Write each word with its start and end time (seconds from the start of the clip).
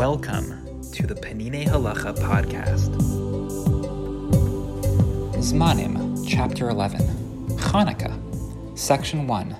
Welcome 0.00 0.82
to 0.92 1.06
the 1.06 1.14
Peninei 1.14 1.66
Halacha 1.66 2.16
podcast. 2.16 2.88
Zmanim, 5.34 6.26
Chapter 6.26 6.70
11, 6.70 7.00
Hanukkah, 7.58 8.78
Section 8.78 9.26
1, 9.26 9.56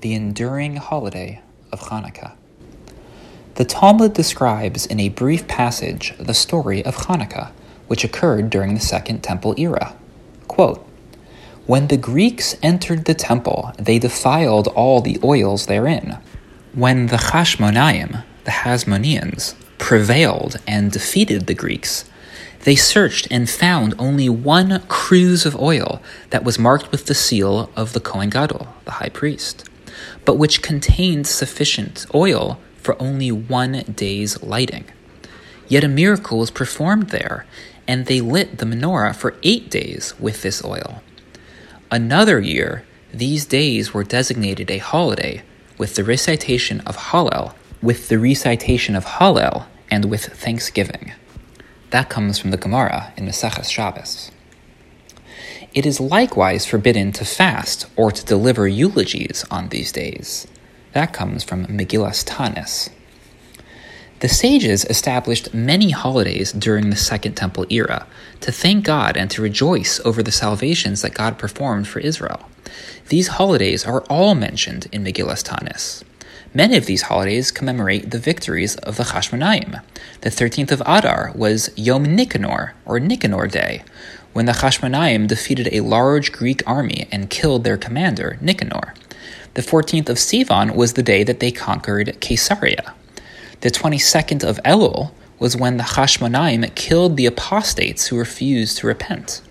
the 0.00 0.14
enduring 0.14 0.74
holiday 0.74 1.40
of 1.70 1.78
Hanukkah. 1.78 2.32
The 3.54 3.64
Talmud 3.64 4.14
describes 4.14 4.84
in 4.84 4.98
a 4.98 5.10
brief 5.10 5.46
passage 5.46 6.12
the 6.18 6.34
story 6.34 6.84
of 6.84 6.96
Hanukkah, 6.96 7.52
which 7.86 8.02
occurred 8.02 8.50
during 8.50 8.74
the 8.74 8.80
Second 8.80 9.22
Temple 9.22 9.54
era. 9.58 9.94
Quote, 10.48 10.84
when 11.66 11.86
the 11.86 11.96
Greeks 11.96 12.56
entered 12.64 13.04
the 13.04 13.14
temple, 13.14 13.70
they 13.78 14.00
defiled 14.00 14.66
all 14.66 15.00
the 15.00 15.20
oils 15.22 15.66
therein. 15.66 16.18
When 16.72 17.06
the 17.06 17.16
Hashmonaim, 17.16 18.24
the 18.42 18.50
Hasmoneans, 18.50 19.54
prevailed 19.84 20.56
and 20.66 20.90
defeated 20.90 21.46
the 21.46 21.52
Greeks, 21.52 22.06
they 22.60 22.74
searched 22.74 23.28
and 23.30 23.50
found 23.50 23.92
only 23.98 24.30
one 24.30 24.80
cruse 24.88 25.44
of 25.44 25.54
oil 25.60 26.00
that 26.30 26.42
was 26.42 26.58
marked 26.58 26.90
with 26.90 27.04
the 27.04 27.14
seal 27.14 27.68
of 27.76 27.92
the 27.92 28.00
Kohen 28.00 28.30
Gadol, 28.30 28.66
the 28.86 28.92
high 28.92 29.10
priest, 29.10 29.68
but 30.24 30.38
which 30.38 30.62
contained 30.62 31.26
sufficient 31.26 32.06
oil 32.14 32.58
for 32.78 33.00
only 33.00 33.30
one 33.30 33.82
day's 33.94 34.42
lighting. 34.42 34.86
Yet 35.68 35.84
a 35.84 35.88
miracle 35.88 36.38
was 36.38 36.50
performed 36.50 37.10
there, 37.10 37.44
and 37.86 38.06
they 38.06 38.22
lit 38.22 38.56
the 38.56 38.64
menorah 38.64 39.14
for 39.14 39.36
eight 39.42 39.68
days 39.68 40.18
with 40.18 40.40
this 40.40 40.64
oil. 40.64 41.02
Another 41.90 42.40
year, 42.40 42.86
these 43.12 43.44
days 43.44 43.92
were 43.92 44.02
designated 44.02 44.70
a 44.70 44.78
holiday 44.78 45.42
with 45.76 45.94
the 45.94 46.04
recitation 46.04 46.80
of 46.86 46.96
Hallel, 46.96 47.52
with 47.82 48.08
the 48.08 48.18
recitation 48.18 48.96
of 48.96 49.04
Hallel, 49.04 49.66
and 49.90 50.06
with 50.06 50.24
thanksgiving. 50.24 51.12
That 51.90 52.10
comes 52.10 52.38
from 52.38 52.50
the 52.50 52.56
Gemara 52.56 53.12
in 53.16 53.26
Maseches 53.26 53.70
Shabbos. 53.70 54.30
It 55.74 55.84
is 55.84 56.00
likewise 56.00 56.66
forbidden 56.66 57.12
to 57.12 57.24
fast 57.24 57.86
or 57.96 58.12
to 58.12 58.24
deliver 58.24 58.68
eulogies 58.68 59.44
on 59.50 59.68
these 59.68 59.90
days. 59.92 60.46
That 60.92 61.12
comes 61.12 61.42
from 61.42 61.66
Megillas 61.66 62.24
Taanis. 62.24 62.90
The 64.20 64.28
sages 64.28 64.84
established 64.84 65.52
many 65.52 65.90
holidays 65.90 66.52
during 66.52 66.90
the 66.90 66.96
Second 66.96 67.34
Temple 67.34 67.66
era 67.68 68.06
to 68.40 68.52
thank 68.52 68.84
God 68.84 69.16
and 69.16 69.30
to 69.32 69.42
rejoice 69.42 70.00
over 70.04 70.22
the 70.22 70.32
salvations 70.32 71.02
that 71.02 71.14
God 71.14 71.38
performed 71.38 71.88
for 71.88 71.98
Israel. 71.98 72.48
These 73.08 73.28
holidays 73.28 73.84
are 73.84 74.02
all 74.04 74.34
mentioned 74.34 74.86
in 74.92 75.04
Megillas 75.04 75.42
Taanis. 75.42 76.04
Many 76.56 76.76
of 76.76 76.86
these 76.86 77.02
holidays 77.02 77.50
commemorate 77.50 78.12
the 78.12 78.18
victories 78.20 78.76
of 78.76 78.96
the 78.96 79.02
Chashmonaim. 79.02 79.82
The 80.20 80.30
13th 80.30 80.70
of 80.70 80.82
Adar 80.86 81.32
was 81.34 81.68
Yom 81.74 82.04
Nicanor, 82.04 82.74
or 82.86 83.00
Nicanor 83.00 83.48
Day, 83.48 83.82
when 84.34 84.46
the 84.46 84.52
Chashmonaim 84.52 85.26
defeated 85.26 85.68
a 85.72 85.80
large 85.80 86.30
Greek 86.30 86.62
army 86.64 87.08
and 87.10 87.28
killed 87.28 87.64
their 87.64 87.76
commander, 87.76 88.38
Nicanor. 88.40 88.94
The 89.54 89.62
14th 89.62 90.08
of 90.08 90.18
Sivan 90.18 90.76
was 90.76 90.92
the 90.92 91.02
day 91.02 91.24
that 91.24 91.40
they 91.40 91.50
conquered 91.50 92.20
Caesarea. 92.20 92.94
The 93.62 93.72
22nd 93.72 94.44
of 94.44 94.62
Elul 94.64 95.10
was 95.40 95.56
when 95.56 95.76
the 95.76 95.82
Hashmonaim 95.82 96.72
killed 96.76 97.16
the 97.16 97.26
apostates 97.26 98.06
who 98.06 98.16
refused 98.16 98.78
to 98.78 98.86
repent. 98.86 99.42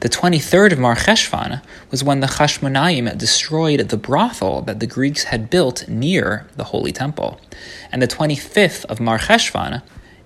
The 0.00 0.08
23rd 0.08 0.72
of 0.72 0.78
Mar 0.78 0.96
Cheshvan 0.96 1.62
was 1.90 2.04
when 2.04 2.20
the 2.20 2.26
Hashmonaim 2.26 3.16
destroyed 3.16 3.80
the 3.80 3.96
brothel 3.96 4.62
that 4.62 4.80
the 4.80 4.86
Greeks 4.86 5.24
had 5.24 5.50
built 5.50 5.88
near 5.88 6.46
the 6.56 6.64
Holy 6.64 6.92
Temple. 6.92 7.40
And 7.92 8.00
the 8.00 8.08
25th 8.08 8.84
of 8.86 9.00
Mar 9.00 9.18
Cheshvan 9.18 9.82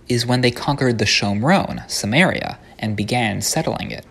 is 0.08 0.26
when 0.26 0.40
they 0.40 0.50
conquered 0.50 0.98
the 0.98 1.04
Shomron, 1.04 1.88
Samaria, 1.90 2.58
and 2.78 2.96
began 2.96 3.40
settling 3.40 3.90
it. 3.90 4.04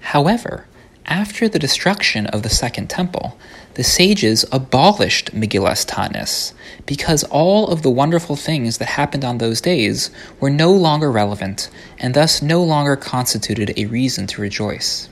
However, 0.00 0.66
after 1.08 1.48
the 1.48 1.58
destruction 1.58 2.26
of 2.26 2.42
the 2.42 2.50
Second 2.50 2.88
Temple, 2.88 3.38
the 3.74 3.82
sages 3.82 4.44
abolished 4.52 5.34
Megillas 5.34 5.86
Taanis 5.86 6.52
because 6.84 7.24
all 7.24 7.68
of 7.68 7.82
the 7.82 7.90
wonderful 7.90 8.36
things 8.36 8.76
that 8.76 8.88
happened 8.88 9.24
on 9.24 9.38
those 9.38 9.62
days 9.62 10.10
were 10.38 10.50
no 10.50 10.70
longer 10.70 11.10
relevant 11.10 11.70
and 11.98 12.12
thus 12.12 12.42
no 12.42 12.62
longer 12.62 12.94
constituted 12.94 13.72
a 13.76 13.86
reason 13.86 14.26
to 14.26 14.42
rejoice. 14.42 15.08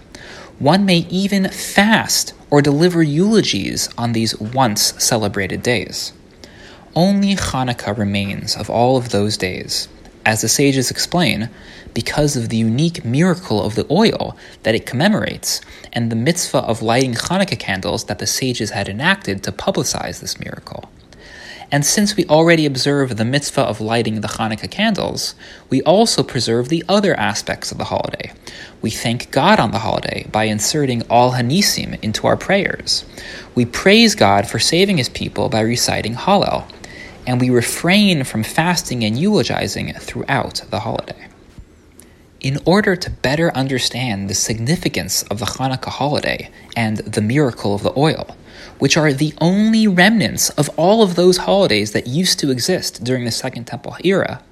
One 0.59 0.85
may 0.85 1.07
even 1.09 1.49
fast 1.49 2.35
or 2.51 2.61
deliver 2.61 3.03
eulogies 3.03 3.89
on 3.97 4.13
these 4.13 4.39
once 4.39 5.03
celebrated 5.03 5.63
days. 5.63 6.13
Only 6.95 7.35
Hanukkah 7.35 7.97
remains 7.97 8.57
of 8.57 8.69
all 8.71 8.97
of 8.97 9.11
those 9.11 9.37
days, 9.37 9.89
as 10.27 10.43
the 10.43 10.49
sages 10.49 10.91
explain, 10.91 11.49
because 11.95 12.37
of 12.37 12.51
the 12.51 12.59
unique 12.59 13.05
miracle 13.07 13.63
of 13.63 13.75
the 13.75 13.87
oil 13.91 14.37
that 14.65 14.75
it 14.75 14.85
commemorates 14.85 15.63
and 15.95 16.13
the 16.13 16.17
mitzvah 16.17 16.59
of 16.59 16.83
lighting 16.83 17.15
Hanukkah 17.15 17.59
candles 17.59 18.05
that 18.05 18.19
the 18.19 18.27
sages 18.27 18.71
had 18.71 18.89
enacted 18.89 19.43
to 19.45 19.53
publicize 19.53 20.21
this 20.21 20.39
miracle. 20.39 20.91
And 21.73 21.85
since 21.85 22.15
we 22.15 22.27
already 22.27 22.67
observe 22.67 23.17
the 23.17 23.25
mitzvah 23.25 23.63
of 23.63 23.81
lighting 23.81 24.21
the 24.21 24.29
Hanukkah 24.29 24.71
candles, 24.71 25.35
we 25.71 25.83
also 25.83 26.23
preserve 26.23 26.69
the 26.69 26.85
other 26.89 27.19
aspects 27.19 27.73
of 27.73 27.79
the 27.79 27.85
holiday. 27.85 28.33
We 28.83 28.91
thank 28.91 29.31
God 29.31 29.59
on 29.59 29.71
the 29.71 29.81
holiday 29.81 30.29
by 30.31 30.45
inserting 30.45 31.03
Al 31.11 31.33
HaNisim 31.33 32.03
into 32.03 32.27
our 32.27 32.37
prayers. 32.37 33.05
We 33.55 33.65
praise 33.65 34.15
God 34.15 34.47
for 34.47 34.59
saving 34.59 34.99
his 34.99 35.09
people 35.09 35.49
by 35.49 35.61
reciting 35.61 36.15
Hallel 36.15 36.71
and 37.27 37.41
we 37.41 37.51
refrain 37.51 38.25
from 38.25 38.43
fasting 38.43 39.05
and 39.05 39.19
eulogizing 39.19 39.93
throughout 39.95 40.63
the 40.71 40.81
holiday. 40.81 41.29
In 42.41 42.59
order 42.65 42.95
to 42.95 43.11
better 43.11 43.53
understand 43.57 44.31
the 44.31 44.35
significance 44.35 45.23
of 45.25 45.39
the 45.39 45.47
Hanukkah 45.47 45.89
holiday 45.89 46.51
and 46.77 46.99
the 46.99 47.21
miracle 47.21 47.75
of 47.75 47.83
the 47.83 47.93
oil, 47.97 48.37
which 48.79 48.97
are 48.97 49.13
the 49.13 49.35
only 49.41 49.89
remnants 49.89 50.51
of 50.51 50.69
all 50.77 51.03
of 51.03 51.17
those 51.17 51.39
holidays 51.39 51.93
that 51.93 52.07
used 52.07 52.39
to 52.41 52.51
exist 52.51 53.03
during 53.03 53.25
the 53.25 53.31
Second 53.31 53.65
Temple 53.65 53.97
era, 54.05 54.43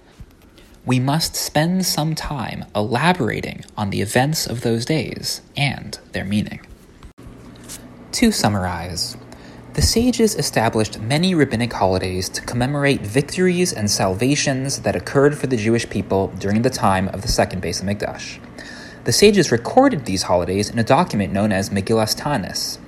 we 0.86 0.98
must 0.98 1.34
spend 1.34 1.86
some 1.86 2.14
time 2.14 2.64
elaborating 2.74 3.64
on 3.76 3.90
the 3.90 4.02
events 4.02 4.46
of 4.46 4.62
those 4.62 4.84
days 4.84 5.40
and 5.56 5.98
their 6.12 6.24
meaning. 6.24 6.60
To 8.12 8.32
summarize, 8.32 9.16
the 9.74 9.82
sages 9.82 10.36
established 10.36 11.00
many 11.00 11.34
rabbinic 11.34 11.72
holidays 11.72 12.28
to 12.28 12.40
commemorate 12.42 13.00
victories 13.00 13.72
and 13.72 13.90
salvations 13.90 14.82
that 14.82 14.94
occurred 14.94 15.36
for 15.36 15.48
the 15.48 15.56
Jewish 15.56 15.90
people 15.90 16.28
during 16.38 16.62
the 16.62 16.70
time 16.70 17.08
of 17.08 17.22
the 17.22 17.28
second 17.28 17.60
Beis 17.60 17.82
Hamikdash. 17.82 18.38
The 19.02 19.12
sages 19.12 19.50
recorded 19.50 20.04
these 20.04 20.22
holidays 20.22 20.70
in 20.70 20.78
a 20.78 20.84
document 20.84 21.32
known 21.32 21.50
as 21.50 21.70
Megillas 21.70 22.16
Taanis. 22.16 22.78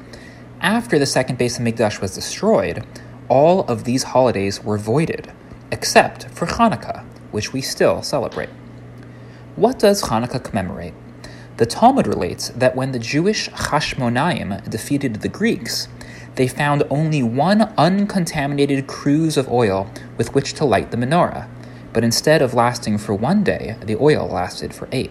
After 0.61 0.97
the 0.97 1.07
second 1.07 1.41
Beis 1.41 1.59
Hamikdash 1.59 2.01
was 2.01 2.15
destroyed, 2.15 2.87
all 3.29 3.63
of 3.63 3.83
these 3.83 4.05
holidays 4.05 4.63
were 4.63 4.79
voided, 4.79 5.33
except 5.73 6.29
for 6.29 6.47
Hanukkah, 6.47 7.05
which 7.33 7.53
we 7.53 7.63
still 7.63 8.01
celebrate. 8.03 8.51
What 9.57 9.81
does 9.81 10.03
Hanukkah 10.03 10.45
commemorate? 10.45 10.95
The 11.57 11.67
Talmud 11.67 12.07
relates 12.07 12.51
that 12.51 12.77
when 12.77 12.93
the 12.93 13.01
Jewish 13.01 13.49
Hashmonaim 13.49 14.71
defeated 14.71 15.17
the 15.17 15.29
Greeks, 15.29 15.89
they 16.37 16.49
found 16.49 16.83
only 16.91 17.23
one 17.23 17.63
uncontaminated 17.77 18.87
cruse 18.87 19.37
of 19.37 19.51
oil 19.51 19.91
with 20.17 20.35
which 20.35 20.53
to 20.55 20.65
light 20.65 20.91
the 20.91 20.97
menorah, 20.97 21.49
but 21.93 22.05
instead 22.05 22.43
of 22.43 22.55
lasting 22.55 22.99
for 22.99 23.15
one 23.15 23.43
day, 23.43 23.77
the 23.85 23.97
oil 23.97 24.29
lasted 24.29 24.75
for 24.75 24.89
eight. 24.93 25.11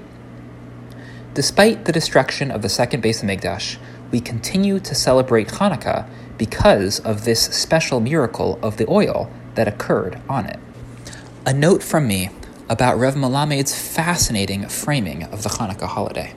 Despite 1.34 1.86
the 1.86 1.92
destruction 1.92 2.50
of 2.50 2.62
the 2.62 2.70
second 2.70 3.04
Beis 3.04 3.22
Hamikdash, 3.22 3.78
we 4.12 4.22
continue 4.22 4.80
to 4.80 4.96
celebrate 4.96 5.48
Hanukkah 5.48 6.08
because 6.38 7.00
of 7.00 7.26
this 7.26 7.42
special 7.42 8.00
miracle 8.00 8.60
of 8.62 8.78
the 8.78 8.90
oil 8.90 9.30
that 9.56 9.68
occurred 9.68 10.22
on 10.30 10.46
it. 10.46 10.60
A 11.46 11.54
note 11.54 11.84
from 11.84 12.08
me 12.08 12.30
about 12.70 12.98
Rav 12.98 13.16
Melamed's 13.16 13.76
fascinating 13.76 14.68
framing 14.68 15.24
of 15.24 15.44
the 15.44 15.50
Hanukkah 15.50 15.88
holiday. 15.88 16.34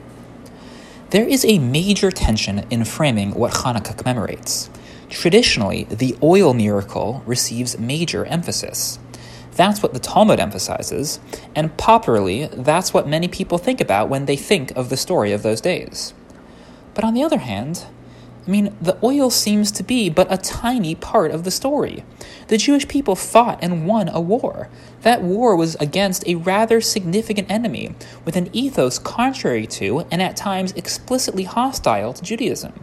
There 1.11 1.27
is 1.27 1.43
a 1.45 1.59
major 1.59 2.11
tension 2.11 2.65
in 2.69 2.85
framing 2.85 3.31
what 3.31 3.53
Hanukkah 3.53 3.97
commemorates. 3.97 4.69
Traditionally, 5.09 5.85
the 5.85 6.15
oil 6.21 6.53
miracle 6.53 7.23
receives 7.25 7.79
major 7.79 8.25
emphasis. 8.25 8.99
That's 9.53 9.81
what 9.81 9.93
the 9.93 9.99
Talmud 9.99 10.39
emphasizes, 10.39 11.19
and 11.55 11.75
popularly, 11.77 12.45
that's 12.45 12.93
what 12.93 13.07
many 13.07 13.27
people 13.27 13.57
think 13.57 13.81
about 13.81 14.07
when 14.07 14.25
they 14.25 14.37
think 14.37 14.71
of 14.77 14.89
the 14.89 14.95
story 14.95 15.31
of 15.33 15.41
those 15.41 15.61
days. 15.61 16.13
But 16.93 17.03
on 17.03 17.15
the 17.15 17.23
other 17.23 17.39
hand, 17.39 17.85
I 18.45 18.51
mean, 18.51 18.75
the 18.79 18.97
oil 19.03 19.29
seems 19.29 19.71
to 19.73 19.83
be 19.83 20.09
but 20.09 20.31
a 20.31 20.37
tiny 20.37 20.95
part 20.95 21.31
of 21.31 21.43
the 21.43 21.51
story. 21.51 22.03
The 22.47 22.57
Jewish 22.57 22.87
people 22.87 23.15
fought 23.15 23.59
and 23.61 23.87
won 23.87 24.09
a 24.09 24.21
war. 24.21 24.69
That 25.01 25.23
war 25.23 25.55
was 25.55 25.75
against 25.75 26.27
a 26.27 26.35
rather 26.35 26.81
significant 26.81 27.49
enemy, 27.49 27.95
with 28.25 28.35
an 28.35 28.49
ethos 28.53 28.99
contrary 28.99 29.67
to 29.67 30.05
and 30.11 30.21
at 30.21 30.37
times 30.37 30.71
explicitly 30.73 31.43
hostile 31.43 32.13
to 32.13 32.23
Judaism. 32.23 32.73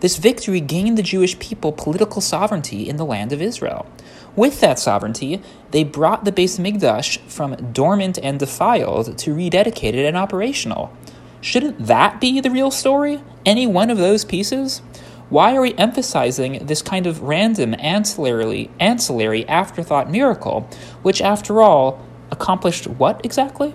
This 0.00 0.16
victory 0.16 0.60
gained 0.60 0.98
the 0.98 1.02
Jewish 1.02 1.38
people 1.38 1.72
political 1.72 2.20
sovereignty 2.20 2.88
in 2.88 2.96
the 2.96 3.04
land 3.04 3.32
of 3.32 3.40
Israel. 3.40 3.86
With 4.34 4.60
that 4.60 4.78
sovereignty, 4.78 5.42
they 5.70 5.84
brought 5.84 6.24
the 6.24 6.32
Beis 6.32 6.60
Mikdash 6.60 7.18
from 7.28 7.72
dormant 7.72 8.18
and 8.22 8.38
defiled 8.38 9.16
to 9.18 9.34
rededicated 9.34 10.06
and 10.06 10.16
operational. 10.16 10.92
Shouldn't 11.40 11.86
that 11.86 12.20
be 12.20 12.40
the 12.40 12.50
real 12.50 12.70
story? 12.70 13.22
Any 13.46 13.66
one 13.66 13.88
of 13.88 13.98
those 13.98 14.24
pieces? 14.24 14.82
Why 15.28 15.56
are 15.56 15.62
we 15.62 15.74
emphasizing 15.74 16.66
this 16.66 16.82
kind 16.82 17.06
of 17.06 17.22
random 17.22 17.74
ancillary, 17.78 18.70
ancillary 18.78 19.48
afterthought 19.48 20.10
miracle, 20.10 20.68
which, 21.02 21.22
after 21.22 21.62
all, 21.62 22.04
accomplished 22.30 22.86
what 22.86 23.24
exactly? 23.24 23.74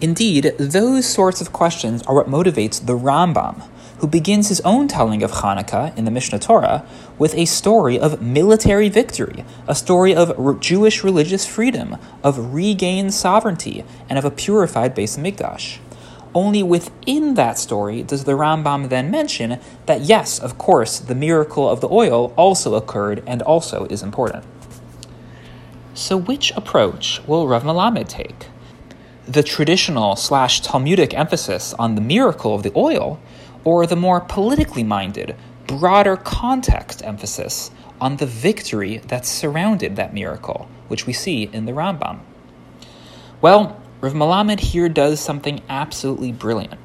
Indeed, 0.00 0.54
those 0.58 1.06
sorts 1.06 1.40
of 1.40 1.52
questions 1.52 2.02
are 2.02 2.14
what 2.14 2.28
motivates 2.28 2.84
the 2.84 2.96
Rambam, 2.96 3.68
who 3.98 4.06
begins 4.06 4.48
his 4.48 4.60
own 4.60 4.88
telling 4.88 5.22
of 5.22 5.32
Hanukkah 5.32 5.96
in 5.96 6.04
the 6.04 6.10
Mishnah 6.10 6.38
Torah 6.38 6.86
with 7.18 7.34
a 7.34 7.44
story 7.44 7.98
of 7.98 8.22
military 8.22 8.88
victory, 8.88 9.44
a 9.66 9.74
story 9.74 10.14
of 10.14 10.60
Jewish 10.60 11.02
religious 11.02 11.46
freedom, 11.46 11.96
of 12.22 12.54
regained 12.54 13.14
sovereignty, 13.14 13.84
and 14.08 14.18
of 14.18 14.24
a 14.24 14.30
purified 14.30 14.94
Beis 14.94 15.18
Mikdash. 15.18 15.78
Only 16.34 16.62
within 16.62 17.34
that 17.34 17.58
story 17.58 18.02
does 18.02 18.24
the 18.24 18.32
Rambam 18.32 18.88
then 18.88 19.10
mention 19.10 19.58
that, 19.86 20.02
yes, 20.02 20.38
of 20.38 20.58
course, 20.58 20.98
the 20.98 21.14
miracle 21.14 21.68
of 21.68 21.80
the 21.80 21.88
oil 21.88 22.32
also 22.36 22.74
occurred 22.74 23.22
and 23.26 23.42
also 23.42 23.86
is 23.86 24.02
important. 24.02 24.44
So, 25.94 26.16
which 26.16 26.52
approach 26.52 27.20
will 27.26 27.48
Rav 27.48 27.64
Melamed 27.64 28.08
take? 28.08 28.46
The 29.26 29.42
traditional 29.42 30.14
slash 30.14 30.60
Talmudic 30.60 31.12
emphasis 31.12 31.74
on 31.74 31.96
the 31.96 32.00
miracle 32.00 32.54
of 32.54 32.62
the 32.62 32.72
oil, 32.76 33.18
or 33.64 33.86
the 33.86 33.96
more 33.96 34.20
politically 34.20 34.84
minded, 34.84 35.36
broader 35.66 36.16
context 36.16 37.04
emphasis 37.04 37.70
on 38.00 38.16
the 38.16 38.26
victory 38.26 38.98
that 39.08 39.26
surrounded 39.26 39.96
that 39.96 40.14
miracle, 40.14 40.68
which 40.88 41.06
we 41.06 41.12
see 41.12 41.44
in 41.52 41.66
the 41.66 41.72
Rambam? 41.72 42.20
Well, 43.40 43.80
Rav 44.00 44.14
Melamed 44.14 44.60
here 44.60 44.88
does 44.88 45.20
something 45.20 45.60
absolutely 45.68 46.32
brilliant. 46.32 46.78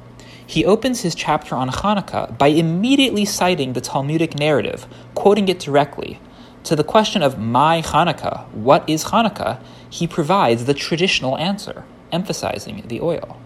He 0.46 0.64
opens 0.64 1.00
his 1.00 1.14
chapter 1.14 1.54
on 1.54 1.70
Hanukkah 1.70 2.36
by 2.36 2.48
immediately 2.48 3.24
citing 3.24 3.72
the 3.72 3.80
Talmudic 3.80 4.38
narrative, 4.38 4.86
quoting 5.14 5.48
it 5.48 5.58
directly. 5.58 6.20
To 6.64 6.76
the 6.76 6.84
question 6.84 7.22
of 7.22 7.38
Mai 7.38 7.82
Hanukkah, 7.82 8.48
what 8.50 8.88
is 8.88 9.04
Hanukkah, 9.04 9.62
he 9.88 10.06
provides 10.06 10.64
the 10.64 10.74
traditional 10.74 11.38
answer, 11.38 11.84
emphasizing 12.12 12.82
the 12.86 13.00
oil. 13.00 13.40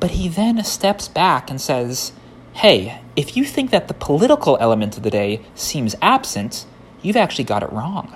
But 0.00 0.12
he 0.12 0.28
then 0.28 0.62
steps 0.64 1.08
back 1.08 1.50
and 1.50 1.60
says, 1.60 2.12
Hey, 2.54 3.00
if 3.16 3.36
you 3.36 3.44
think 3.44 3.70
that 3.70 3.88
the 3.88 3.94
political 3.94 4.58
element 4.60 4.96
of 4.96 5.02
the 5.02 5.10
day 5.10 5.40
seems 5.54 5.96
absent, 6.02 6.66
you've 7.00 7.16
actually 7.16 7.44
got 7.44 7.62
it 7.62 7.72
wrong. 7.72 8.14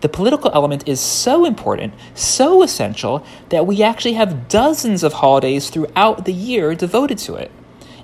The 0.00 0.08
political 0.08 0.50
element 0.52 0.86
is 0.88 1.00
so 1.00 1.44
important, 1.44 1.94
so 2.14 2.62
essential, 2.62 3.24
that 3.48 3.66
we 3.66 3.82
actually 3.82 4.14
have 4.14 4.48
dozens 4.48 5.02
of 5.02 5.14
holidays 5.14 5.70
throughout 5.70 6.24
the 6.24 6.32
year 6.32 6.74
devoted 6.74 7.18
to 7.18 7.36
it. 7.36 7.50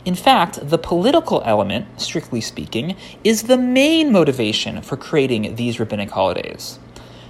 In 0.04 0.14
fact, 0.14 0.58
the 0.62 0.78
political 0.78 1.42
element, 1.44 2.00
strictly 2.00 2.40
speaking, 2.40 2.96
is 3.22 3.42
the 3.42 3.58
main 3.58 4.10
motivation 4.12 4.82
for 4.82 4.96
creating 4.96 5.56
these 5.56 5.78
rabbinic 5.78 6.10
holidays. 6.10 6.78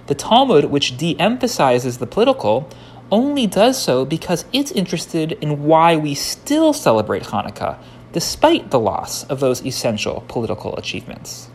The 0.06 0.14
Talmud, 0.14 0.66
which 0.66 0.96
de 0.96 1.19
emphasizes 1.19 1.99
the 1.99 2.06
political, 2.06 2.69
only 3.10 3.46
does 3.46 3.81
so 3.82 4.04
because 4.04 4.44
it's 4.52 4.72
interested 4.72 5.32
in 5.32 5.64
why 5.64 5.96
we 5.96 6.14
still 6.14 6.72
celebrate 6.72 7.25
Hanukkah, 7.25 7.78
despite 8.12 8.70
the 8.70 8.79
loss 8.79 9.25
of 9.25 9.41
those 9.41 9.64
essential 9.64 10.25
political 10.29 10.76
achievements. 10.76 11.49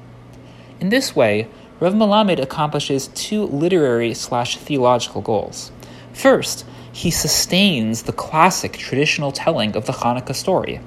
In 0.80 0.90
this 0.90 1.16
way, 1.16 1.48
Rav 1.80 1.94
Melamed 1.94 2.42
accomplishes 2.42 3.08
two 3.10 3.44
literary 3.46 4.14
slash 4.14 4.58
theological 4.58 5.22
goals. 5.22 5.72
First, 6.14 6.66
he 6.92 7.12
sustains 7.12 8.04
the 8.04 8.12
classic 8.12 8.74
traditional 8.74 9.32
telling 9.32 9.76
of 9.76 9.86
the 9.86 9.94
Hanukkah 9.94 10.36
story. 10.36 10.80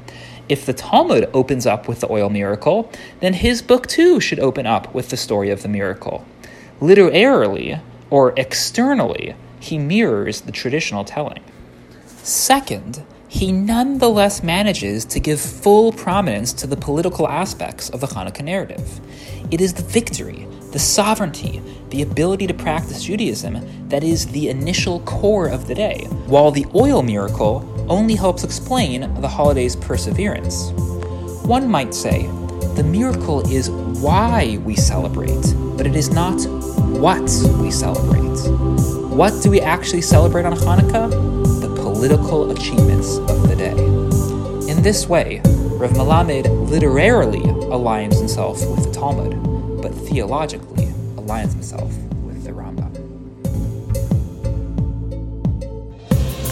If 0.48 0.66
the 0.66 0.72
Talmud 0.72 1.30
opens 1.32 1.66
up 1.66 1.86
with 1.86 2.00
the 2.00 2.10
oil 2.10 2.28
miracle, 2.28 2.90
then 3.20 3.34
his 3.34 3.62
book 3.62 3.86
too 3.86 4.18
should 4.18 4.40
open 4.40 4.66
up 4.66 4.92
with 4.92 5.10
the 5.10 5.16
story 5.16 5.50
of 5.50 5.62
the 5.62 5.68
miracle. 5.68 6.24
Literarily, 6.80 7.78
or 8.10 8.32
externally, 8.36 9.36
he 9.60 9.78
mirrors 9.78 10.40
the 10.40 10.50
traditional 10.50 11.04
telling. 11.04 11.44
Second, 12.06 13.04
he 13.30 13.52
nonetheless 13.52 14.42
manages 14.42 15.04
to 15.04 15.20
give 15.20 15.40
full 15.40 15.92
prominence 15.92 16.52
to 16.52 16.66
the 16.66 16.76
political 16.76 17.28
aspects 17.28 17.88
of 17.90 18.00
the 18.00 18.06
Hanukkah 18.08 18.42
narrative. 18.42 19.00
It 19.52 19.60
is 19.60 19.72
the 19.72 19.84
victory, 19.84 20.48
the 20.72 20.80
sovereignty, 20.80 21.62
the 21.90 22.02
ability 22.02 22.48
to 22.48 22.54
practice 22.54 23.04
Judaism 23.04 23.88
that 23.88 24.02
is 24.02 24.26
the 24.32 24.48
initial 24.48 24.98
core 25.02 25.46
of 25.46 25.68
the 25.68 25.76
day, 25.76 26.08
while 26.26 26.50
the 26.50 26.66
oil 26.74 27.04
miracle 27.04 27.64
only 27.88 28.16
helps 28.16 28.42
explain 28.42 29.02
the 29.20 29.28
holiday's 29.28 29.76
perseverance. 29.76 30.72
One 31.46 31.70
might 31.70 31.94
say, 31.94 32.26
the 32.74 32.84
miracle 32.84 33.48
is 33.48 33.70
why 33.70 34.58
we 34.64 34.74
celebrate, 34.74 35.54
but 35.76 35.86
it 35.86 35.94
is 35.94 36.10
not 36.10 36.40
what 36.98 37.30
we 37.60 37.70
celebrate. 37.70 38.40
What 39.08 39.40
do 39.40 39.52
we 39.52 39.60
actually 39.60 40.02
celebrate 40.02 40.46
on 40.46 40.54
Hanukkah? 40.54 41.49
Political 42.00 42.52
achievements 42.52 43.18
of 43.18 43.46
the 43.46 43.54
day. 43.54 43.76
In 44.72 44.80
this 44.80 45.06
way, 45.06 45.42
Rav 45.44 45.90
Melamed 45.90 46.46
literarily 46.70 47.42
aligns 47.68 48.16
himself 48.16 48.66
with 48.70 48.86
the 48.86 48.90
Talmud 48.90 49.82
but 49.82 49.92
theologically 49.92 50.86
aligns 51.16 51.52
himself 51.52 51.94
with 52.24 52.42
the 52.42 52.52
Rambam. 52.52 52.90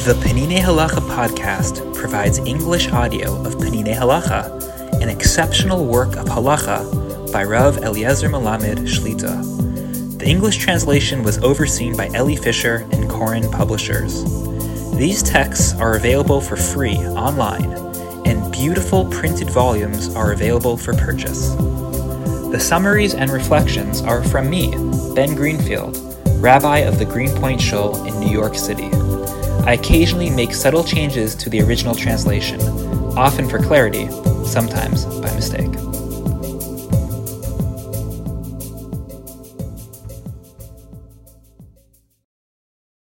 The 0.05 0.13
Peninei 0.23 0.59
Halacha 0.59 1.01
podcast 1.09 1.95
provides 1.95 2.37
English 2.41 2.89
audio 2.89 3.35
of 3.41 3.55
Peninei 3.55 3.97
Halacha, 3.97 5.01
an 5.01 5.09
exceptional 5.09 5.87
work 5.87 6.15
of 6.17 6.27
halacha 6.27 7.33
by 7.33 7.43
Rav 7.43 7.79
Eliezer 7.79 8.29
Melamed 8.29 8.81
Shlita. 8.81 10.19
The 10.19 10.27
English 10.27 10.59
translation 10.59 11.23
was 11.23 11.39
overseen 11.39 11.97
by 11.97 12.11
Ellie 12.13 12.37
Fisher 12.37 12.87
and 12.93 13.09
Koren 13.09 13.51
Publishers. 13.51 14.25
These 14.99 15.23
texts 15.23 15.75
are 15.75 15.95
available 15.95 16.41
for 16.41 16.57
free 16.57 16.97
online, 16.97 17.71
and 18.27 18.51
beautiful 18.51 19.09
printed 19.09 19.49
volumes 19.49 20.13
are 20.17 20.33
available 20.33 20.77
for 20.77 20.93
purchase. 20.93 21.55
The 22.51 22.59
summaries 22.59 23.15
and 23.15 23.31
reflections 23.31 24.01
are 24.01 24.25
from 24.25 24.51
me, 24.51 24.73
Ben 25.15 25.37
Greenfield, 25.37 25.97
rabbi 26.43 26.79
of 26.79 26.99
the 26.99 27.05
Greenpoint 27.05 27.61
Shul 27.61 28.05
in 28.07 28.19
New 28.19 28.29
York 28.29 28.57
City. 28.57 28.91
I 29.65 29.75
occasionally 29.75 30.31
make 30.31 30.53
subtle 30.53 30.83
changes 30.83 31.37
to 31.37 31.49
the 31.49 31.63
original 31.63 31.95
translation, 31.95 32.61
often 33.17 33.49
for 33.49 33.61
clarity, 33.61 34.09
sometimes 34.45 35.05
by 35.05 35.33
mistake. 35.37 35.88